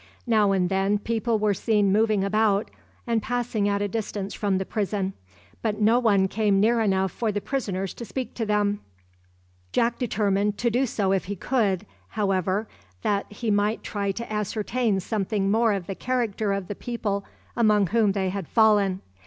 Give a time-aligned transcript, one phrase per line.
[0.25, 2.71] Now and then people were seen moving about,
[3.05, 5.13] and passing at a distance from the prison;
[5.61, 8.79] but no one came near enough for the prisoners to speak to them.
[9.71, 12.67] Jack determined to do so if he could, however,
[13.03, 17.23] that he might try to ascertain something more of the character of the people
[17.55, 19.01] among whom they had fallen.